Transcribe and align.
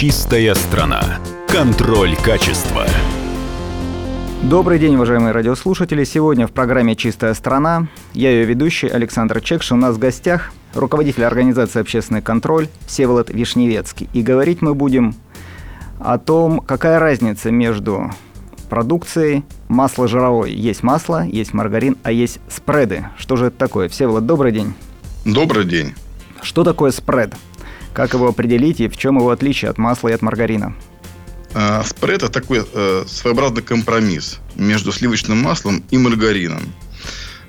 Чистая 0.00 0.54
страна. 0.54 1.18
Контроль 1.48 2.14
качества. 2.14 2.86
Добрый 4.44 4.78
день, 4.78 4.94
уважаемые 4.94 5.32
радиослушатели. 5.32 6.04
Сегодня 6.04 6.46
в 6.46 6.52
программе 6.52 6.94
«Чистая 6.94 7.34
страна» 7.34 7.88
я 8.14 8.30
ее 8.30 8.44
ведущий 8.44 8.86
Александр 8.86 9.40
Чекши. 9.40 9.74
У 9.74 9.76
нас 9.76 9.96
в 9.96 9.98
гостях 9.98 10.52
руководитель 10.72 11.24
организации 11.24 11.80
«Общественный 11.80 12.22
контроль» 12.22 12.68
Всеволод 12.86 13.30
Вишневецкий. 13.30 14.08
И 14.12 14.22
говорить 14.22 14.62
мы 14.62 14.76
будем 14.76 15.16
о 15.98 16.18
том, 16.18 16.60
какая 16.60 17.00
разница 17.00 17.50
между 17.50 18.12
продукцией 18.70 19.44
масла 19.66 20.06
жировой. 20.06 20.52
Есть 20.52 20.84
масло, 20.84 21.24
есть 21.24 21.52
маргарин, 21.52 21.96
а 22.04 22.12
есть 22.12 22.38
спреды. 22.48 23.08
Что 23.16 23.34
же 23.34 23.46
это 23.46 23.58
такое? 23.58 23.88
Всеволод, 23.88 24.24
добрый 24.24 24.52
день. 24.52 24.74
Добрый 25.24 25.64
день. 25.64 25.92
Что 26.40 26.62
такое 26.62 26.92
спред? 26.92 27.34
Как 27.98 28.14
его 28.14 28.28
определить 28.28 28.78
и 28.78 28.86
в 28.86 28.96
чем 28.96 29.16
его 29.16 29.30
отличие 29.30 29.72
от 29.72 29.76
масла 29.76 30.10
и 30.10 30.12
от 30.12 30.22
маргарина? 30.22 30.72
А, 31.52 31.82
спред– 31.82 32.22
это 32.22 32.28
такой 32.28 32.64
э, 32.72 33.04
своеобразный 33.08 33.60
компромисс 33.60 34.38
между 34.54 34.92
сливочным 34.92 35.38
маслом 35.38 35.82
и 35.90 35.98
маргарином. 35.98 36.62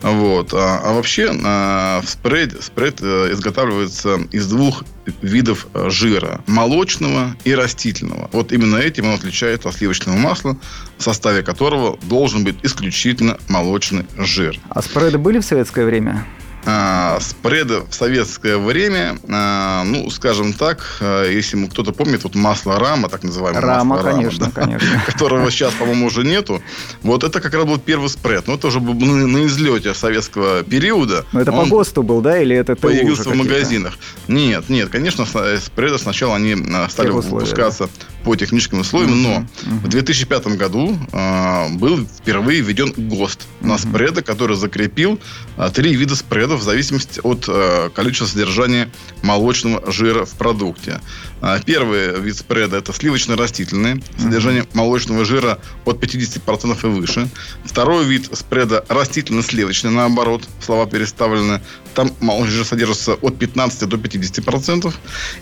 Вот. 0.01 0.51
А, 0.55 0.81
а 0.83 0.93
вообще 0.93 1.31
а, 1.45 2.01
спред, 2.03 2.63
спред 2.63 2.97
а, 2.99 3.31
изготавливается 3.31 4.21
из 4.31 4.47
двух 4.47 4.85
видов 5.21 5.67
э, 5.75 5.91
жира– 5.91 6.43
молочного 6.47 7.35
и 7.43 7.53
растительного. 7.53 8.27
Вот 8.33 8.51
именно 8.51 8.77
этим 8.77 9.05
он 9.05 9.13
отличается 9.13 9.69
от 9.69 9.75
сливочного 9.75 10.17
масла, 10.17 10.57
в 10.97 11.03
составе 11.03 11.43
которого 11.43 11.99
должен 12.09 12.43
быть 12.43 12.55
исключительно 12.63 13.37
молочный 13.49 14.07
жир. 14.17 14.59
А 14.69 14.81
спреды 14.81 15.19
были 15.19 15.37
в 15.37 15.45
советское 15.45 15.85
время? 15.85 16.25
А, 16.65 17.19
спреды 17.21 17.81
в 17.89 17.93
советское 17.93 18.57
время, 18.57 19.17
а, 19.29 19.83
ну, 19.83 20.09
скажем 20.09 20.53
так, 20.53 20.97
а, 20.99 21.25
если 21.29 21.65
кто-то 21.67 21.93
помнит, 21.93 22.23
вот 22.23 22.35
масло 22.35 22.77
рама, 22.77 23.09
так 23.09 23.23
называемое 23.23 23.61
рама, 23.61 23.95
масло 23.95 24.11
конечно, 24.11 24.45
рама, 24.45 24.53
да, 24.55 24.61
конечно. 24.61 25.03
которого 25.05 25.51
сейчас, 25.51 25.73
по-моему, 25.73 26.07
уже 26.07 26.23
нету. 26.23 26.61
Вот 27.01 27.23
это 27.23 27.39
как 27.39 27.53
раз 27.53 27.65
был 27.65 27.79
первый 27.79 28.09
спред. 28.09 28.47
Но 28.47 28.55
это 28.55 28.67
уже 28.67 28.79
был 28.79 28.93
на, 28.93 29.27
на 29.27 29.45
излете 29.45 29.93
советского 29.93 30.63
периода. 30.63 31.25
Но 31.31 31.41
это 31.41 31.51
по 31.51 31.65
ГОСТу 31.65 32.03
был, 32.03 32.21
да, 32.21 32.41
или 32.41 32.55
это 32.55 32.75
Появился 32.75 33.29
в 33.29 33.35
магазинах. 33.35 33.97
Нет, 34.27 34.69
нет, 34.69 34.89
конечно, 34.89 35.25
спреды 35.25 35.97
сначала 35.97 36.35
они 36.35 36.55
а, 36.73 36.87
стали 36.89 37.09
выпускаться 37.09 37.85
да. 37.85 37.89
по 38.23 38.35
техническим 38.35 38.81
условиям, 38.81 39.21
но 39.21 39.29
uh-huh. 39.29 39.85
в 39.85 39.87
2005 39.87 40.47
году 40.57 40.97
э, 41.11 41.69
был 41.75 42.05
впервые 42.05 42.61
введен 42.61 42.93
ГОСТ 42.95 43.41
uh-huh. 43.41 43.67
на 43.67 43.77
спреды, 43.77 44.21
который 44.21 44.55
закрепил 44.55 45.19
э, 45.57 45.69
три 45.73 45.95
вида 45.95 46.15
спредов 46.49 46.61
в 46.61 46.63
зависимости 46.63 47.19
от 47.23 47.45
э, 47.47 47.89
количества 47.93 48.25
содержания 48.25 48.89
молочного 49.21 49.91
жира 49.91 50.25
в 50.25 50.31
продукте. 50.31 50.99
Э, 51.41 51.59
первый 51.63 52.19
вид 52.19 52.37
спреда 52.37 52.77
это 52.77 52.91
сливочно-растительный, 52.91 54.03
содержание 54.17 54.65
молочного 54.73 55.25
жира 55.25 55.59
от 55.85 56.03
50% 56.03 56.77
и 56.81 56.87
выше. 56.87 57.29
Второй 57.65 58.05
вид 58.05 58.29
спреда 58.33 58.83
растительно-сливочный, 58.89 59.91
наоборот, 59.91 60.43
слова 60.59 60.87
переставлены. 60.87 61.61
Там 61.93 62.11
молочный 62.19 62.55
жир 62.55 62.65
содержится 62.65 63.13
от 63.13 63.37
15 63.37 63.87
до 63.87 63.97
50%. 63.97 64.91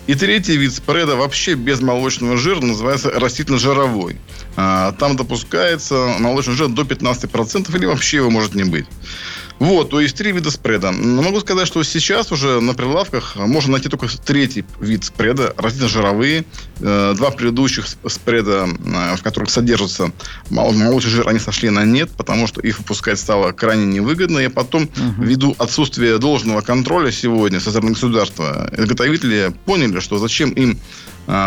И 0.08 0.14
третий 0.14 0.58
вид 0.58 0.74
спреда 0.74 1.16
вообще 1.16 1.54
без 1.54 1.80
молочного 1.80 2.36
жира 2.36 2.60
называется 2.60 3.10
растительно-жировой. 3.10 4.18
А, 4.56 4.92
там 4.92 5.16
допускается 5.16 6.16
молочный 6.18 6.54
жир 6.54 6.68
до 6.68 6.82
15% 6.82 7.74
или 7.76 7.86
вообще 7.86 8.18
его 8.18 8.30
может 8.30 8.54
не 8.54 8.64
быть. 8.64 8.86
Вот, 9.58 9.90
то 9.90 10.00
есть 10.00 10.16
три 10.16 10.32
вида 10.32 10.50
спреда. 10.50 10.92
Но 10.92 11.22
могу 11.22 11.40
сказать, 11.40 11.66
что 11.66 11.82
сейчас 11.82 12.30
уже 12.30 12.60
на 12.60 12.74
прилавках 12.74 13.36
можно 13.36 13.72
найти 13.72 13.88
только 13.88 14.06
третий 14.24 14.64
вид 14.80 15.04
спреда, 15.04 15.52
растительно-жировые. 15.56 16.44
Э, 16.80 17.14
два 17.16 17.30
предыдущих 17.30 17.86
спреда, 18.06 18.68
э, 18.68 19.16
в 19.16 19.22
которых 19.22 19.50
содержится 19.50 20.12
молочный 20.50 21.10
жир, 21.10 21.28
они 21.28 21.40
сошли 21.40 21.70
на 21.70 21.84
нет, 21.84 22.10
потому 22.16 22.46
что 22.46 22.60
их 22.60 22.78
выпускать 22.78 23.18
стало 23.18 23.52
крайне 23.52 23.86
невыгодно. 23.86 24.38
И 24.38 24.48
потом, 24.48 24.84
угу. 24.84 25.22
ввиду 25.22 25.56
отсутствия 25.58 26.18
должного 26.18 26.60
контроля 26.60 27.10
сегодня 27.10 27.60
со 27.60 27.70
стороны 27.70 27.92
государства, 27.92 28.70
изготовители 28.76 29.52
поняли, 29.64 29.98
что 30.00 30.18
зачем 30.18 30.50
им 30.50 30.78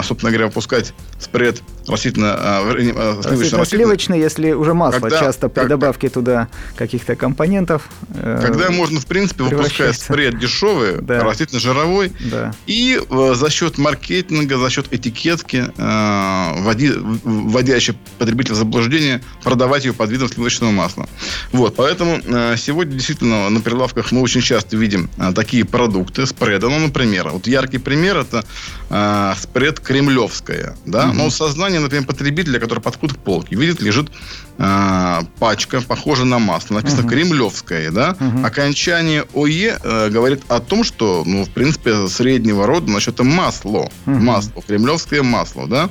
собственно 0.04 0.32
говоря, 0.32 0.48
выпускать 0.48 0.94
спред 1.20 1.62
растительно, 1.88 2.34
а, 2.38 2.62
а, 2.64 3.66
сливочный, 3.66 4.20
если 4.20 4.52
уже 4.52 4.74
масло, 4.74 5.00
когда, 5.00 5.20
часто 5.20 5.50
при 5.50 5.62
как, 5.62 5.70
добавке 5.70 6.10
туда 6.10 6.48
каких-то 6.76 7.16
компонентов. 7.16 7.90
Э, 8.14 8.40
когда 8.42 8.68
э, 8.68 8.70
можно, 8.70 9.00
в 9.00 9.06
принципе, 9.06 9.44
выпускать 9.44 9.98
спред 9.98 10.38
дешевый, 10.38 11.02
да. 11.02 11.24
растительно-жировой, 11.24 12.12
да. 12.20 12.54
и 12.68 13.00
э, 13.00 13.34
за 13.36 13.50
счет 13.50 13.78
маркетинга, 13.78 14.58
за 14.58 14.70
счет 14.70 14.88
этикетки, 14.92 15.66
э, 15.76 16.62
вводи, 16.62 16.92
вводящий 17.24 17.96
потребителя 18.20 18.56
в 18.56 18.58
заблуждение, 18.58 19.22
продавать 19.44 19.86
ее 19.86 19.94
под 19.94 20.10
видом 20.10 20.30
сливочного 20.30 20.72
масла. 20.72 21.08
Вот, 21.52 21.76
поэтому 21.76 22.20
э, 22.24 22.56
сегодня 22.58 22.94
действительно 22.94 23.50
на 23.50 23.62
прилавках 23.62 24.12
мы 24.12 24.22
очень 24.22 24.42
часто 24.42 24.78
видим 24.78 25.10
э, 25.18 25.32
такие 25.34 25.66
продукты, 25.66 26.26
спреды. 26.26 26.70
Ну, 26.70 26.80
например, 26.80 27.30
вот 27.30 27.48
яркий 27.48 27.80
пример 27.80 28.18
это 28.18 28.46
э, 28.92 29.34
спред 29.42 29.80
кремлевская. 29.80 30.76
Да? 30.86 31.08
Угу. 31.08 31.14
Но 31.14 31.30
сознание, 31.30 31.80
например, 31.80 32.06
потребителя, 32.06 32.60
который 32.60 32.80
подходит 32.80 33.18
к 33.18 33.20
полке, 33.20 33.56
видит, 33.56 33.82
лежит 33.82 34.12
э, 34.58 35.20
пачка, 35.40 35.82
похожая 35.82 36.26
на 36.26 36.40
масло. 36.40 36.76
Написано 36.76 37.04
угу. 37.04 37.10
кремлевская. 37.10 37.92
Да? 37.92 38.16
Угу. 38.20 38.46
Окончание 38.46 39.26
ОЕ 39.34 39.80
э, 39.82 40.10
говорит 40.10 40.42
о 40.50 40.60
том, 40.60 40.84
что, 40.84 41.24
ну, 41.26 41.46
в 41.46 41.50
принципе, 41.50 42.08
среднего 42.08 42.68
рода, 42.68 42.92
это 43.06 43.24
масло. 43.24 43.90
Угу. 44.06 44.16
Масло. 44.16 44.62
Кремлевское 44.68 45.24
масло. 45.24 45.68
Да? 45.68 45.90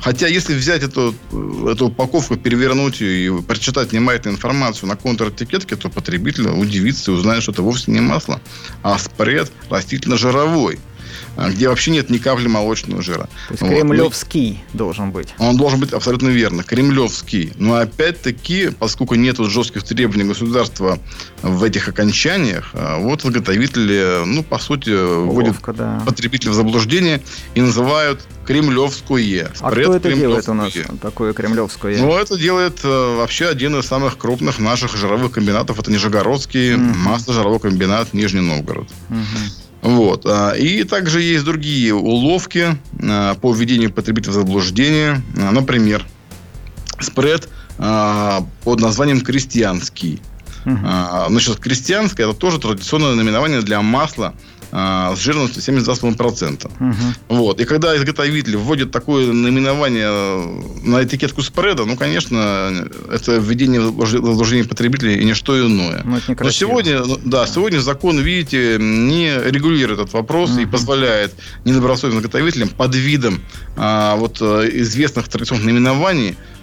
Хотя, 0.00 0.28
если 0.28 0.54
взять 0.54 0.84
эту, 0.84 1.12
эту 1.68 1.86
упаковку, 1.86 2.36
перевернуть 2.36 3.00
ее 3.00 3.38
и 3.38 3.42
прочитать 3.42 3.90
внимательную 3.90 4.36
информацию 4.36 4.88
на 4.88 4.96
контр-этикетке, 4.96 5.74
то 5.74 5.88
потребитель 5.88 6.46
удивится 6.48 7.10
и 7.10 7.14
узнает, 7.14 7.42
что 7.42 7.50
это 7.50 7.62
вовсе 7.62 7.90
не 7.90 8.00
масло, 8.00 8.40
а 8.82 8.96
спред 8.98 9.50
растительно-жировой. 9.68 10.78
А, 11.36 11.50
где 11.50 11.68
вообще 11.68 11.90
нет 11.90 12.10
ни 12.10 12.18
капли 12.18 12.48
молочного 12.48 13.02
жира. 13.02 13.28
То 13.48 13.52
есть 13.52 13.62
вот. 13.62 13.70
кремлевский 13.70 14.62
ну, 14.72 14.78
должен 14.78 15.10
быть. 15.12 15.34
Он 15.38 15.56
должен 15.56 15.80
быть 15.80 15.92
абсолютно 15.92 16.28
верно, 16.28 16.62
кремлевский. 16.62 17.52
Но 17.56 17.74
опять-таки, 17.74 18.70
поскольку 18.70 19.14
нет 19.14 19.38
жестких 19.38 19.84
требований 19.84 20.24
государства 20.24 20.98
в 21.42 21.62
этих 21.62 21.88
окончаниях, 21.88 22.70
а, 22.72 22.98
вот 22.98 23.24
изготовители, 23.24 24.24
ну, 24.26 24.42
по 24.42 24.58
сути, 24.58 24.90
вводят 24.90 25.56
да. 25.76 26.02
потребителя 26.04 26.50
в 26.50 26.54
заблуждение 26.54 27.22
и 27.54 27.60
называют 27.60 28.26
кремлевское. 28.46 29.52
А 29.60 29.70
кто 29.70 29.94
это 29.94 30.12
делает 30.12 30.48
у 30.48 30.54
нас, 30.54 30.72
такое 31.02 31.32
кремлевское? 31.34 31.98
Ну, 31.98 32.16
это 32.16 32.38
делает 32.38 32.80
э, 32.82 33.16
вообще 33.16 33.46
один 33.46 33.78
из 33.78 33.86
самых 33.86 34.16
крупных 34.16 34.58
наших 34.58 34.96
жировых 34.96 35.32
комбинатов. 35.32 35.78
Это 35.78 35.92
Нижегородский 35.92 36.74
угу. 36.74 36.82
масло-жировой 36.82 37.60
комбинат 37.60 38.14
Нижний 38.14 38.40
Новгород. 38.40 38.88
Угу. 39.10 39.67
Вот. 39.82 40.26
А, 40.26 40.52
и 40.52 40.84
также 40.84 41.22
есть 41.22 41.44
другие 41.44 41.94
уловки 41.94 42.78
а, 43.02 43.34
по 43.34 43.52
введению 43.52 43.92
потребителя 43.92 44.32
в 44.32 44.34
заблуждение. 44.34 45.22
А, 45.36 45.50
например, 45.50 46.04
спред 47.00 47.48
под 47.78 48.80
названием 48.80 49.20
«крестьянский». 49.20 50.20
Uh-huh. 50.64 51.28
Значит, 51.28 51.58
крестьянское– 51.58 52.24
это 52.28 52.34
тоже 52.36 52.58
традиционное 52.58 53.14
наименование 53.14 53.62
для 53.62 53.80
масла 53.82 54.34
с 54.70 55.18
жирностью 55.18 55.62
72,5%. 55.62 56.66
Угу. 56.66 56.94
Вот. 57.28 57.60
И 57.60 57.64
когда 57.64 57.96
изготовитель 57.96 58.56
вводит 58.56 58.90
такое 58.90 59.32
наименование 59.32 60.10
на 60.82 61.02
этикетку 61.02 61.42
спреда, 61.42 61.84
ну, 61.84 61.96
конечно, 61.96 62.86
это 63.10 63.36
введение 63.36 63.80
заблуждения 63.80 64.64
потребителей 64.64 65.16
и 65.16 65.24
не 65.24 65.34
что 65.34 65.58
иное. 65.58 66.02
Но, 66.04 66.18
это 66.18 66.44
Но 66.44 66.50
сегодня, 66.50 67.00
ну, 67.00 67.18
да, 67.24 67.46
сегодня 67.46 67.80
закон, 67.80 68.20
видите, 68.20 68.76
не 68.78 69.32
регулирует 69.50 70.00
этот 70.00 70.12
вопрос 70.12 70.50
угу. 70.50 70.60
и 70.60 70.66
позволяет 70.66 71.34
недобросовестным 71.64 72.20
изготовителям 72.20 72.68
под 72.68 72.94
видом 72.94 73.40
а, 73.76 74.16
вот, 74.16 74.38
э, 74.40 74.68
известных 74.74 75.28
традиционных 75.28 75.66
наименований 75.66 76.36
а, 76.36 76.57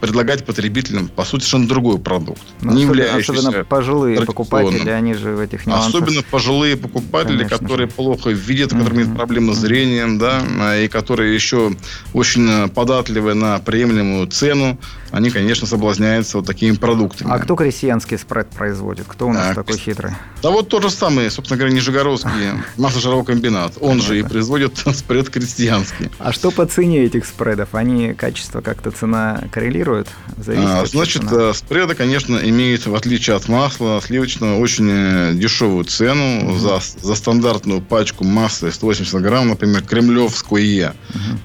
предлагать 0.00 0.44
потребителям, 0.44 1.08
по 1.08 1.24
сути, 1.24 1.42
совершенно 1.42 1.68
другой 1.68 1.98
продукт. 1.98 2.42
Ну, 2.60 2.72
не 2.72 2.84
особенно, 2.84 3.16
особенно 3.16 3.64
пожилые 3.64 4.22
покупатели, 4.22 4.88
они 4.90 5.14
же 5.14 5.32
в 5.32 5.40
этих 5.40 5.66
нюансах... 5.66 5.88
Особенно 5.94 6.22
пожилые 6.22 6.76
покупатели, 6.76 7.38
Конечно 7.38 7.58
которые 7.60 7.88
плохо 7.88 8.30
видят, 8.30 8.70
которые 8.70 8.90
mm-hmm. 8.90 8.96
имеют 8.96 9.16
проблемы 9.16 9.54
с 9.54 9.58
зрением, 9.58 10.18
да, 10.18 10.42
и 10.78 10.88
которые 10.88 11.34
еще 11.34 11.72
очень 12.12 12.68
податливы 12.70 13.34
на 13.34 13.58
приемлемую 13.58 14.26
цену, 14.26 14.78
они, 15.12 15.30
конечно, 15.30 15.66
соблазняются 15.66 16.38
вот 16.38 16.46
такими 16.46 16.76
продуктами. 16.76 17.30
А 17.32 17.38
кто 17.38 17.56
крестьянский 17.56 18.18
спред 18.18 18.48
производит? 18.50 19.06
Кто 19.08 19.28
у 19.28 19.32
нас 19.32 19.50
а, 19.50 19.54
такой 19.54 19.76
хитрый? 19.76 20.12
Да 20.42 20.50
вот 20.50 20.68
тот 20.68 20.82
же 20.82 20.90
самый, 20.90 21.30
собственно 21.30 21.58
говоря, 21.58 21.74
Нижегородский 21.74 22.30
масложировой 22.76 23.24
комбинат. 23.24 23.74
Он 23.80 24.00
же 24.00 24.18
и 24.18 24.22
производит 24.22 24.78
спред 24.94 25.28
крестьянский. 25.30 26.10
А 26.18 26.32
что 26.32 26.50
по 26.50 26.66
цене 26.66 27.04
этих 27.04 27.26
спредов? 27.26 27.74
Они 27.74 28.14
качество 28.14 28.60
как-то 28.60 28.90
цена 28.90 29.39
коррелирует? 29.48 30.08
А, 30.46 30.84
значит, 30.86 31.22
цена? 31.22 31.50
Э, 31.50 31.52
спреды, 31.54 31.94
конечно, 31.94 32.36
имеют, 32.36 32.86
в 32.86 32.94
отличие 32.94 33.36
от 33.36 33.48
масла 33.48 34.00
сливочного, 34.04 34.58
очень 34.58 34.88
э, 34.90 35.32
дешевую 35.34 35.84
цену. 35.84 36.56
За, 36.58 36.80
за 37.00 37.14
стандартную 37.14 37.80
пачку 37.80 38.24
масла 38.24 38.70
180 38.70 39.20
грамм, 39.22 39.48
например, 39.48 39.82
кремлевское, 39.82 40.94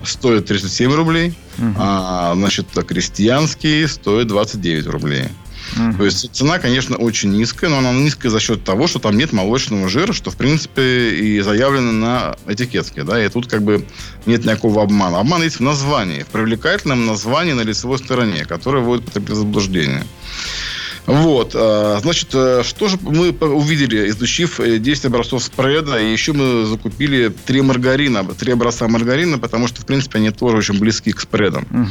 стоит 0.03 0.45
37 0.45 0.93
рублей. 0.93 1.33
Угу. 1.57 1.75
А, 1.77 2.33
значит, 2.35 2.67
крестьянский 2.87 3.87
стоит 3.87 4.27
29 4.27 4.87
рублей. 4.87 5.29
Угу. 5.73 5.97
То 5.97 6.05
есть 6.05 6.33
цена, 6.33 6.59
конечно, 6.59 6.95
очень 6.97 7.31
низкая, 7.31 7.69
но 7.69 7.79
она 7.79 7.91
низкая 7.93 8.31
за 8.31 8.39
счет 8.39 8.63
того, 8.63 8.87
что 8.87 8.99
там 8.99 9.17
нет 9.17 9.33
молочного 9.33 9.89
жира, 9.89 10.13
что, 10.13 10.31
в 10.31 10.37
принципе, 10.37 11.15
и 11.15 11.41
заявлено 11.41 11.91
на 11.91 12.35
этикетке. 12.47 13.03
Да, 13.03 13.23
и 13.23 13.29
тут 13.29 13.47
как 13.47 13.63
бы 13.63 13.85
нет 14.25 14.45
никакого 14.45 14.83
обмана. 14.83 15.19
Обман 15.19 15.43
есть 15.43 15.57
в 15.57 15.61
названии, 15.61 16.23
в 16.23 16.27
привлекательном 16.27 17.05
названии 17.05 17.53
на 17.53 17.61
лицевой 17.61 17.97
стороне, 17.97 18.45
которое 18.45 18.83
вводит 18.83 19.13
в 19.13 19.35
заблуждение. 19.35 20.05
Вот, 21.05 21.51
а, 21.53 21.99
значит, 22.01 22.29
э, 22.33 22.63
что 22.63 22.87
же 22.87 22.97
мы 23.01 23.29
увидели, 23.29 24.09
изучив 24.09 24.59
10 24.59 25.05
э, 25.05 25.07
образцов 25.07 25.43
спреда, 25.43 25.99
и 25.99 26.11
еще 26.11 26.33
мы 26.33 26.65
закупили 26.65 27.31
три 27.45 27.61
маргарина, 27.61 28.23
три 28.23 28.53
образца 28.53 28.87
маргарина, 28.87 29.37
потому 29.37 29.67
что, 29.67 29.81
в 29.81 29.85
принципе, 29.85 30.17
они 30.17 30.31
тоже 30.31 30.57
очень 30.57 30.79
близки 30.79 31.11
к 31.11 31.19
спредам. 31.19 31.65
Угу. 31.69 31.87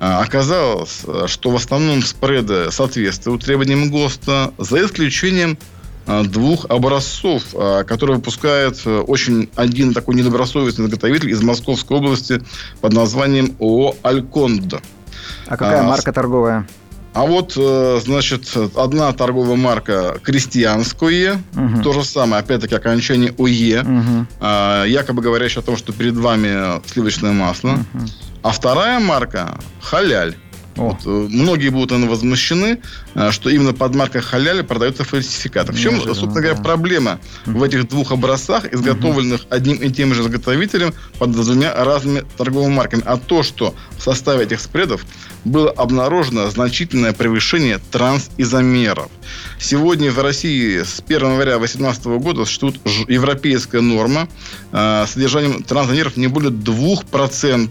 Оказалось, 0.00 1.02
что 1.26 1.50
в 1.50 1.56
основном 1.56 2.02
спреды 2.02 2.70
соответствуют 2.70 3.44
требованиям 3.44 3.90
ГОСТа, 3.90 4.52
за 4.58 4.84
исключением 4.84 5.56
двух 6.06 6.66
образцов, 6.66 7.42
которые 7.86 8.16
выпускает 8.16 8.80
э, 8.84 8.98
очень 9.00 9.48
один 9.56 9.92
такой 9.92 10.14
недобросовестный 10.14 10.84
заготовитель 10.84 11.30
из 11.30 11.42
Московской 11.42 11.96
области 11.96 12.40
под 12.80 12.92
названием 12.92 13.56
ООО 13.58 13.96
«Альконд». 14.02 14.74
А 15.46 15.56
какая 15.56 15.80
а, 15.80 15.82
марка 15.82 16.12
торговая? 16.12 16.66
А 17.16 17.24
вот, 17.24 17.54
э, 17.56 18.00
значит, 18.04 18.54
одна 18.76 19.10
торговая 19.14 19.56
марка 19.56 20.20
крестьянское, 20.22 21.42
угу. 21.54 21.82
то 21.82 21.94
же 21.94 22.04
самое, 22.04 22.42
опять-таки, 22.42 22.74
окончание 22.74 23.34
ОЕ, 23.38 23.80
угу. 23.80 24.86
якобы 24.86 25.22
говорящее 25.22 25.60
о 25.60 25.64
том, 25.64 25.78
что 25.78 25.94
перед 25.94 26.14
вами 26.14 26.86
сливочное 26.86 27.32
масло. 27.32 27.70
Угу. 27.70 28.04
А 28.42 28.50
вторая 28.50 29.00
марка 29.00 29.58
халяль. 29.80 30.36
Вот, 30.76 30.98
э, 31.06 31.08
многие 31.08 31.70
будут 31.70 31.90
наверное, 31.90 32.10
возмущены, 32.10 32.80
э, 33.14 33.30
что 33.32 33.48
именно 33.48 33.72
под 33.72 33.94
маркой 33.94 34.20
халяли 34.20 34.62
продается 34.62 35.04
фальсификат. 35.04 35.70
В 35.70 35.80
чем, 35.80 35.94
Неожиданно, 35.94 36.14
собственно 36.14 36.40
говоря, 36.40 36.54
да. 36.54 36.62
проблема 36.62 37.20
в 37.46 37.62
этих 37.62 37.88
двух 37.88 38.12
образцах, 38.12 38.72
изготовленных 38.72 39.42
угу. 39.42 39.48
одним 39.50 39.78
и 39.78 39.90
тем 39.90 40.14
же 40.14 40.22
изготовителем 40.22 40.94
под 41.18 41.32
двумя 41.32 41.74
разными 41.74 42.24
торговыми 42.36 42.74
марками? 42.74 43.02
А 43.06 43.16
то, 43.16 43.42
что 43.42 43.74
в 43.96 44.02
составе 44.02 44.44
этих 44.44 44.60
спредов 44.60 45.04
было 45.44 45.70
обнаружено 45.70 46.50
значительное 46.50 47.12
превышение 47.12 47.80
трансизомеров. 47.90 49.08
Сегодня 49.58 50.10
в 50.10 50.18
России 50.18 50.82
с 50.82 51.02
1 51.06 51.18
января 51.18 51.58
2018 51.58 52.04
года 52.06 52.44
существует 52.44 52.76
европейская 53.08 53.80
норма 53.80 54.28
э, 54.72 55.06
содержанием 55.08 55.62
трансизомеров 55.62 56.16
не 56.16 56.26
более 56.26 56.50
2% 56.50 57.06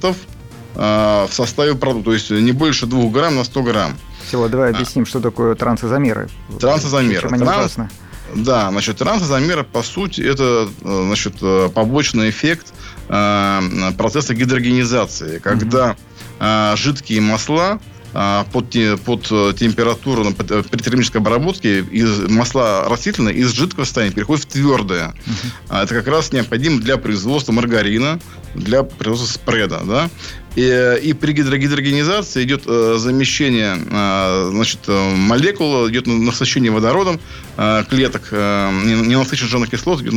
Э, 0.06 0.34
в 0.75 1.30
составе 1.31 1.75
продукта. 1.75 2.10
То 2.10 2.13
есть 2.13 2.30
не 2.31 2.51
больше 2.51 2.86
2 2.86 3.10
грамм 3.10 3.36
на 3.36 3.44
100 3.44 3.63
грамм. 3.63 3.98
Всего, 4.27 4.48
давай 4.48 4.72
а. 4.72 4.75
объясним, 4.75 5.04
а. 5.04 5.07
что 5.07 5.19
такое 5.19 5.56
трансизомеры. 5.56 6.30
Трансизомеры. 6.60 7.30
Транс... 7.30 7.77
Да, 8.33 8.69
значит, 8.72 8.98
трансизомеры, 8.98 9.63
по 9.63 9.83
сути, 9.83 10.22
это 10.22 10.68
э, 10.81 11.04
значит, 11.06 11.36
э, 11.42 11.69
побочный 11.74 12.30
эффект 12.30 12.74
процесса 13.07 14.33
гидрогенизации, 14.33 15.38
когда 15.38 15.95
угу. 16.39 16.75
жидкие 16.75 17.21
масла 17.21 17.80
под, 18.51 18.71
под 19.06 19.21
температуру 19.56 20.33
при 20.33 20.81
термической 20.81 21.21
обработке 21.21 21.81
из 21.81 22.28
масла 22.28 22.89
растительного 22.89 23.36
из 23.36 23.51
жидкого 23.51 23.83
состояния 23.83 24.12
переходит 24.12 24.45
в 24.45 24.48
твердое. 24.48 25.10
Угу. 25.10 25.75
Это 25.75 25.94
как 25.94 26.07
раз 26.07 26.31
необходимо 26.31 26.81
для 26.81 26.98
производства 26.98 27.51
маргарина, 27.51 28.19
для 28.56 28.81
производства 28.81 29.38
спреда. 29.38 29.81
Да? 29.86 30.10
И, 30.56 31.00
и 31.04 31.13
при 31.13 31.34
гидрогидрогенизации 31.34 32.44
идет 32.44 32.63
э, 32.66 32.96
замещение 32.98 33.78
э, 33.92 34.50
значит, 34.52 34.80
э, 34.88 35.16
молекул, 35.16 35.90
идет 35.90 36.07
насыщение 36.07 36.72
водородом 36.72 37.19
э, 37.57 37.84
клеток, 37.90 38.30
э, 38.31 38.72
ненасыщенных 38.72 39.52
жирных 39.52 39.69
кислот, 39.69 40.02
идет 40.02 40.13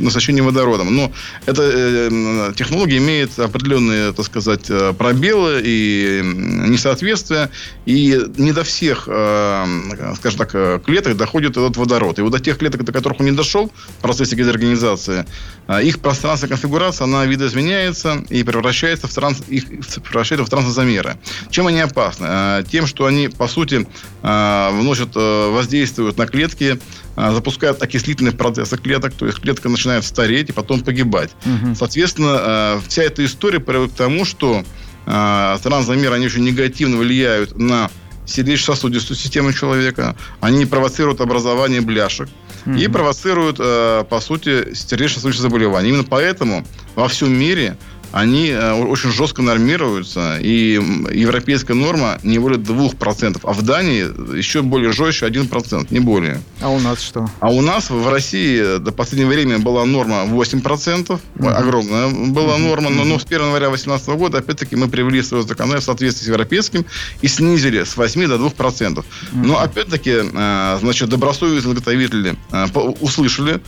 насыщение 0.00 0.42
водородом. 0.42 0.94
Но 0.94 1.12
эта 1.44 1.62
э, 1.62 2.52
технология 2.56 2.96
имеет 2.96 3.38
определенные, 3.38 4.12
так 4.12 4.24
сказать, 4.24 4.70
э, 4.70 4.94
пробелы 4.96 5.60
и 5.62 6.22
несоответствия, 6.24 7.50
и 7.84 8.18
не 8.38 8.52
до 8.52 8.64
всех, 8.64 9.04
э, 9.08 10.14
скажем 10.16 10.38
так, 10.38 10.54
э, 10.54 10.80
клеток 10.84 11.18
доходит 11.18 11.50
этот 11.52 11.76
водород. 11.76 12.18
И 12.18 12.22
вот 12.22 12.32
до 12.32 12.40
тех 12.40 12.56
клеток, 12.56 12.84
до 12.84 12.92
которых 12.92 13.20
он 13.20 13.26
не 13.26 13.32
дошел 13.32 13.70
в 13.98 14.02
процессе 14.02 14.36
гидрогенизации, 14.36 15.26
э, 15.68 15.82
их 15.82 16.00
пространственная 16.00 16.56
конфигурация, 16.56 17.04
она 17.04 17.26
видоизменяется 17.26 18.24
и 18.30 18.42
превращается 18.42 19.06
в 19.06 19.12
транс, 19.12 19.42
их 19.48 19.81
превращается 20.04 20.46
в 20.46 20.50
трансозамеры. 20.50 21.16
Чем 21.50 21.66
они 21.66 21.80
опасны? 21.80 22.26
А, 22.28 22.62
тем, 22.62 22.86
что 22.86 23.06
они, 23.06 23.28
по 23.28 23.48
сути, 23.48 23.86
а, 24.22 24.70
вносят, 24.70 25.10
э, 25.14 25.50
воздействуют 25.50 26.16
на 26.18 26.26
клетки, 26.26 26.78
запускают 27.14 27.82
окислительные 27.82 28.32
процессы 28.32 28.78
клеток, 28.78 29.12
то 29.12 29.26
есть 29.26 29.38
клетка 29.38 29.68
начинает 29.68 30.02
стареть 30.04 30.48
и 30.48 30.52
потом 30.52 30.80
погибать. 30.80 31.30
Угу. 31.44 31.74
Соответственно, 31.74 32.80
вся 32.88 33.02
эта 33.02 33.22
история 33.24 33.60
приводит 33.60 33.92
к 33.92 33.96
тому, 33.96 34.24
что 34.24 34.64
трансзамеры, 35.04 36.14
они 36.14 36.26
очень 36.26 36.42
негативно 36.42 36.96
влияют 36.96 37.58
на 37.58 37.90
сердечно-сосудистую 38.24 39.18
систему 39.18 39.52
человека, 39.52 40.16
они 40.40 40.64
провоцируют 40.64 41.20
образование 41.20 41.82
бляшек 41.82 42.30
угу. 42.64 42.76
и 42.76 42.88
провоцируют, 42.88 43.58
по 43.58 44.20
сути, 44.22 44.72
сердечно-сосудистые 44.72 45.50
заболевания. 45.50 45.90
Именно 45.90 46.04
поэтому 46.04 46.66
во 46.94 47.08
всем 47.08 47.30
мире 47.38 47.76
они 48.12 48.48
э, 48.48 48.72
очень 48.72 49.10
жестко 49.10 49.42
нормируются, 49.42 50.38
и 50.38 50.74
европейская 51.12 51.74
норма 51.74 52.18
не 52.22 52.38
более 52.38 52.60
2%, 52.60 53.40
а 53.42 53.52
в 53.52 53.62
Дании 53.62 54.36
еще 54.36 54.62
более 54.62 54.92
жестче 54.92 55.26
1%, 55.26 55.86
не 55.90 56.00
более. 56.00 56.40
А 56.60 56.68
у 56.68 56.78
нас 56.78 57.00
что? 57.00 57.28
А 57.40 57.50
у 57.50 57.62
нас 57.62 57.90
в 57.90 58.08
России 58.08 58.78
до 58.78 58.92
последнего 58.92 59.30
времени 59.30 59.56
была 59.56 59.84
норма 59.86 60.24
8%, 60.24 61.20
угу. 61.36 61.48
огромная 61.48 62.08
была 62.08 62.54
угу. 62.54 62.62
норма, 62.62 62.90
но, 62.90 63.04
но 63.04 63.18
с 63.18 63.24
1 63.24 63.40
января 63.40 63.68
2018 63.68 64.08
года, 64.10 64.38
опять-таки, 64.38 64.76
мы 64.76 64.88
привели 64.88 65.22
свое 65.22 65.42
законодательство 65.42 65.92
в 65.92 65.94
соответствии 65.94 66.24
с 66.24 66.28
европейским 66.28 66.84
и 67.22 67.28
снизили 67.28 67.82
с 67.82 67.96
8 67.96 68.26
до 68.26 68.36
2%. 68.36 68.98
Угу. 68.98 69.04
Но, 69.32 69.58
опять-таки, 69.58 70.12
э, 70.22 70.78
значит, 70.80 71.08
добросовестные 71.08 71.74
заготовители 71.74 72.36
э, 72.50 72.66
услышали 73.00 73.60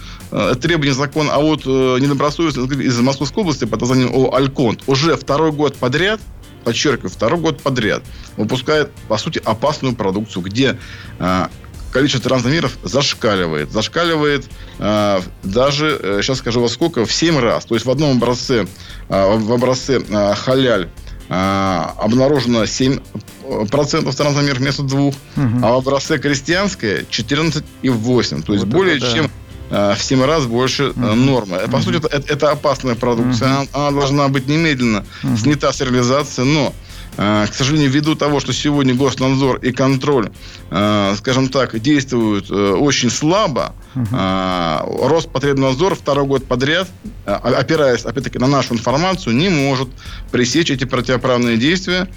требования 0.61 0.95
закона, 0.95 1.35
а 1.35 1.39
вот 1.39 1.65
недобросовестные 1.65 2.87
из 2.87 2.99
Московской 2.99 3.43
области 3.43 3.65
под 3.65 3.81
названием 3.81 4.11
Альконт 4.35 4.83
уже 4.87 5.17
второй 5.17 5.53
год 5.53 5.77
подряд 5.77 6.21
подчеркиваю, 6.65 7.11
второй 7.11 7.41
год 7.41 7.63
подряд 7.63 8.03
выпускает, 8.37 8.91
по 9.09 9.19
сути, 9.19 9.41
опасную 9.45 9.95
продукцию, 9.95 10.43
где 10.43 10.79
э, 11.19 11.47
количество 11.93 12.29
транзамеров 12.29 12.77
зашкаливает. 12.83 13.71
Зашкаливает 13.71 14.47
э, 14.79 15.21
даже, 15.43 15.99
э, 16.03 16.21
сейчас 16.23 16.39
скажу 16.39 16.61
во 16.61 16.69
сколько, 16.69 17.07
в 17.07 17.13
7 17.13 17.39
раз. 17.39 17.65
То 17.65 17.75
есть 17.75 17.87
в 17.87 17.91
одном 17.91 18.17
образце, 18.17 18.67
э, 19.09 19.37
в 19.37 19.53
образце 19.53 20.03
э, 20.07 20.35
халяль 20.35 20.89
обнаружено 21.27 22.65
7% 22.65 23.01
транзамеров 24.15 24.59
вместо 24.59 24.83
двух, 24.83 25.15
угу. 25.37 25.59
а 25.63 25.73
в 25.73 25.77
образце 25.77 26.19
крестьянское 26.19 27.01
14,8. 27.11 28.43
То 28.43 28.53
есть 28.53 28.65
вот 28.67 28.75
более 28.75 29.01
да. 29.01 29.11
чем 29.11 29.31
в 29.71 29.97
7 29.99 30.23
раз 30.25 30.47
больше 30.47 30.85
mm-hmm. 30.85 31.15
нормы. 31.15 31.59
По 31.59 31.77
mm-hmm. 31.77 31.83
сути, 31.83 31.97
это, 31.97 32.33
это 32.33 32.51
опасная 32.51 32.95
продукция. 32.95 33.49
Mm-hmm. 33.49 33.69
Она, 33.73 33.89
она 33.89 34.01
должна 34.01 34.29
быть 34.29 34.47
немедленно 34.47 35.05
mm-hmm. 35.23 35.37
снята 35.37 35.73
стерилизация, 35.73 36.45
но 36.45 36.69
э, 36.69 36.84
к 37.17 37.51
сожалению, 37.53 37.91
ввиду 37.91 38.15
того, 38.15 38.41
что 38.41 38.53
сегодня 38.53 38.95
госнадзор 38.95 39.59
и 39.59 39.73
контроль, 39.73 40.31
скажем 40.69 41.49
так, 41.49 41.79
действуют 41.79 42.51
очень 42.51 43.11
слабо, 43.11 43.75
рост 43.95 45.27
Роспотребнадзор 45.27 45.95
второй 45.95 46.27
год 46.27 46.45
подряд, 46.47 46.89
опираясь, 47.25 48.05
опять-таки, 48.05 48.39
на 48.39 48.49
нашу 48.49 48.75
информацию, 48.75 49.37
не 49.37 49.49
может 49.49 49.89
пресечь 50.33 50.71
эти 50.71 50.85
противоправные 50.85 51.57
действия 51.57 52.09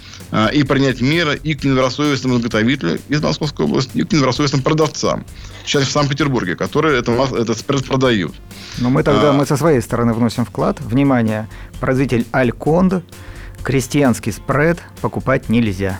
и 0.52 0.62
принять 0.64 1.00
меры 1.00 1.38
и 1.42 1.54
к 1.54 1.64
недобросовестному 1.64 2.38
изготовителю 2.38 2.98
из 3.08 3.22
Московской 3.22 3.66
области, 3.66 3.98
и 3.98 4.02
к 4.02 4.12
недобросовестным 4.12 4.62
продавцам 4.62 5.24
сейчас 5.68 5.84
в 5.84 5.90
Санкт-Петербурге, 5.90 6.56
которые 6.56 6.98
это, 6.98 7.12
этот 7.12 7.58
спред 7.58 7.84
продают. 7.84 8.34
Но 8.78 8.90
мы 8.90 9.02
тогда 9.02 9.30
а, 9.30 9.32
мы 9.32 9.46
со 9.46 9.56
своей 9.56 9.80
стороны 9.80 10.14
вносим 10.14 10.44
вклад. 10.44 10.80
Внимание, 10.80 11.48
производитель 11.80 12.26
Альконд, 12.32 13.04
крестьянский 13.62 14.32
спред 14.32 14.78
покупать 15.00 15.48
нельзя. 15.48 15.98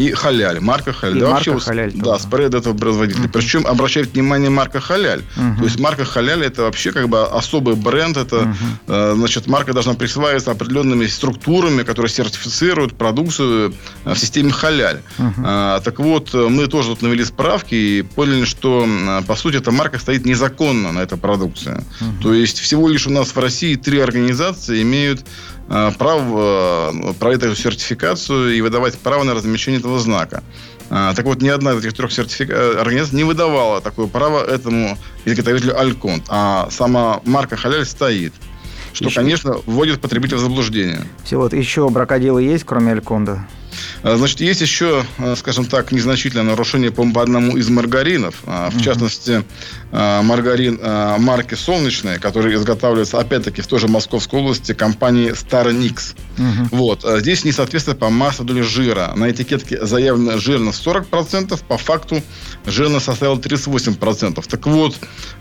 и 0.00 0.12
халяль. 0.12 0.60
Марка 0.60 0.92
халяль. 0.92 1.18
И 1.18 1.20
да, 1.20 1.30
марка 1.30 1.50
вообще, 1.50 1.66
халяль 1.66 1.92
да, 1.92 2.04
тоже. 2.04 2.22
спред 2.22 2.54
этого 2.54 2.76
производителя. 2.76 3.24
Uh-huh. 3.24 3.32
Причем 3.32 3.66
обращает 3.66 4.14
внимание 4.14 4.48
марка 4.48 4.80
халяль. 4.80 5.22
Uh-huh. 5.36 5.58
То 5.58 5.64
есть 5.64 5.78
марка 5.78 6.06
халяль 6.06 6.42
это 6.42 6.62
вообще 6.62 6.90
как 6.92 7.10
бы 7.10 7.22
особый 7.26 7.74
бренд. 7.74 8.16
Это, 8.16 8.54
uh-huh. 8.86 9.14
значит, 9.16 9.46
марка 9.46 9.74
должна 9.74 9.92
присваиваться 9.94 10.52
определенными 10.52 11.06
структурами, 11.06 11.82
которые 11.82 12.10
сертифицируют 12.10 12.96
продукцию 12.96 13.74
в 14.04 14.16
системе 14.16 14.52
халяль. 14.52 15.02
Uh-huh. 15.18 15.32
А, 15.44 15.80
так 15.80 15.98
вот, 15.98 16.32
мы 16.32 16.66
тоже 16.66 16.90
тут 16.90 17.02
навели 17.02 17.24
справки 17.24 17.74
и 17.74 18.02
поняли, 18.02 18.44
что, 18.44 18.88
по 19.26 19.36
сути, 19.36 19.56
эта 19.56 19.70
марка 19.70 19.98
стоит 19.98 20.24
незаконно 20.24 20.92
на 20.92 21.00
этой 21.00 21.18
продукции. 21.18 21.74
Uh-huh. 21.74 22.22
То 22.22 22.32
есть, 22.32 22.58
всего 22.58 22.88
лишь 22.88 23.06
у 23.06 23.10
нас 23.10 23.28
в 23.28 23.38
России 23.38 23.74
три 23.74 24.00
организации 24.00 24.80
имеют 24.80 25.26
Э, 25.70 25.92
право 25.96 26.90
э, 26.92 27.12
про 27.18 27.32
эту 27.32 27.54
сертификацию 27.54 28.56
и 28.56 28.60
выдавать 28.60 28.98
право 28.98 29.22
на 29.22 29.34
размещение 29.34 29.78
этого 29.78 30.00
знака. 30.00 30.42
Э, 30.90 31.12
так 31.14 31.24
вот, 31.24 31.40
ни 31.40 31.48
одна 31.48 31.72
из 31.72 31.78
этих 31.78 31.92
трех 31.92 32.10
сертифика... 32.10 32.80
организаций 32.80 33.16
не 33.16 33.22
выдавала 33.24 33.80
такое 33.80 34.08
право 34.08 34.44
этому 34.44 34.98
изготовителю 35.24 35.78
Альконт, 35.78 36.24
а 36.28 36.68
сама 36.72 37.20
марка 37.24 37.56
Халяль 37.56 37.86
стоит. 37.86 38.34
Что, 38.92 39.04
еще... 39.04 39.20
конечно, 39.20 39.58
вводит 39.66 40.00
потребителя 40.00 40.38
в 40.38 40.40
заблуждение. 40.40 41.04
Все, 41.22 41.36
вот 41.36 41.52
еще 41.52 41.88
бракоделы 41.88 42.42
есть, 42.42 42.64
кроме 42.64 42.90
Альконда? 42.90 43.46
А, 44.02 44.16
значит, 44.16 44.40
есть 44.40 44.60
еще, 44.60 45.04
а, 45.18 45.34
скажем 45.36 45.66
так, 45.66 45.92
незначительное 45.92 46.44
нарушение 46.44 46.90
по 46.90 47.02
одному 47.22 47.56
из 47.56 47.68
маргаринов. 47.68 48.36
А, 48.46 48.70
в 48.70 48.80
частности, 48.82 49.44
маргарин 49.92 50.78
марки 51.20 51.54
«Солнечная», 51.54 52.20
который 52.20 52.54
изготавливается, 52.54 53.18
опять-таки, 53.18 53.60
в 53.60 53.66
той 53.66 53.80
же 53.80 53.88
Московской 53.88 54.38
области 54.38 54.72
компанией 54.72 55.34
«Старникс». 55.34 56.14
Угу. 56.38 56.76
Вот. 56.76 57.04
Здесь 57.18 57.44
несоответствие 57.44 57.96
по 57.96 58.08
массу 58.08 58.44
доли 58.44 58.60
жира. 58.60 59.12
На 59.16 59.30
этикетке 59.30 59.84
заявлена 59.84 60.38
жирность 60.38 60.86
40%, 60.86 61.60
по 61.66 61.76
факту 61.76 62.22
жирность 62.66 63.06
составила 63.06 63.36
38%. 63.36 64.44
Так 64.48 64.66
вот, 64.66 64.96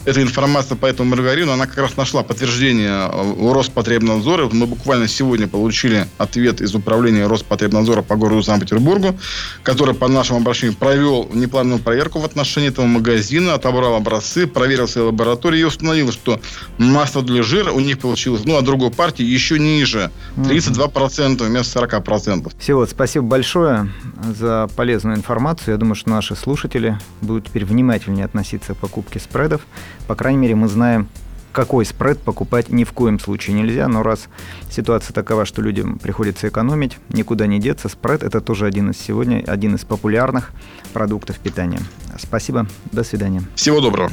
эта 0.05 0.22
информация 0.22 0.75
по 0.75 0.88
этому 0.88 1.12
маргарину, 1.12 1.51
она 1.51 1.67
как 1.67 1.77
раз 1.77 1.96
нашла 1.96 2.24
подтверждение 2.24 3.08
у 3.38 3.53
Роспотребнадзора. 3.53 4.50
Мы 4.51 4.65
буквально 4.65 5.08
сегодня 5.08 5.48
получили 5.48 6.08
ответ 6.17 6.62
из 6.62 6.74
управления 6.74 7.27
Роспотребнадзора 7.27 8.01
по 8.01 8.15
городу 8.15 8.29
Санкт-Петербургу, 8.44 9.18
который 9.64 9.94
по 9.94 10.08
нашему 10.08 10.40
обращению 10.40 10.76
провел 10.76 11.30
неплановую 11.34 11.82
проверку 11.82 12.20
в 12.20 12.26
отношении 12.26 12.70
этого 12.70 12.86
магазина, 12.86 13.54
отобрал 13.54 13.96
образцы, 13.96 14.48
проверил 14.48 14.88
свои 14.88 15.06
лаборатории 15.06 15.60
и 15.60 15.64
установил, 15.64 16.12
что 16.12 16.40
масло 16.78 17.22
для 17.22 17.44
жира 17.44 17.72
у 17.72 17.80
них 17.80 18.00
получилось, 18.00 18.42
ну, 18.46 18.58
а 18.58 18.62
другой 18.62 18.92
партии 18.92 19.24
еще 19.24 19.60
ниже, 19.60 20.12
32% 20.38 21.44
вместо 21.44 21.80
40%. 21.80 22.52
Всеволод, 22.60 22.90
спасибо 22.90 23.26
большое 23.26 23.92
за 24.38 24.70
полезную 24.76 25.18
информацию. 25.18 25.74
Я 25.74 25.78
думаю, 25.78 25.96
что 25.96 26.10
наши 26.10 26.36
слушатели 26.36 26.98
будут 27.22 27.48
теперь 27.48 27.66
внимательнее 27.66 28.26
относиться 28.26 28.74
к 28.74 28.78
покупке 28.78 29.20
спредов. 29.20 29.62
По 30.08 30.16
крайней 30.16 30.40
мере, 30.40 30.56
мы 30.56 30.68
знаем, 30.68 31.08
какой 31.51 31.86
спред 31.86 32.20
покупать 32.20 32.70
ни 32.70 32.84
в 32.84 32.94
коем 32.94 33.20
случае 33.20 33.56
нельзя, 33.56 33.88
но 33.88 34.03
раз 34.03 34.27
ситуация 34.70 35.13
такова, 35.13 35.46
что 35.46 35.62
людям 35.62 36.00
приходится 36.00 36.48
экономить, 36.48 36.98
никуда 37.10 37.48
не 37.48 37.60
деться, 37.60 37.89
спред 37.89 38.24
это 38.24 38.41
тоже 38.41 38.65
один 38.65 38.91
из 38.91 38.98
сегодня, 38.98 39.44
один 39.46 39.75
из 39.75 39.86
популярных 39.86 40.51
продуктов 40.94 41.39
питания. 41.39 41.79
Спасибо, 42.18 42.68
до 42.91 43.03
свидания. 43.03 43.44
Всего 43.56 43.82
доброго. 43.82 44.12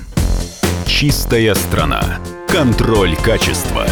Чистая 0.87 1.55
страна. 1.55 2.19
Контроль 2.49 3.17
качества. 3.17 3.87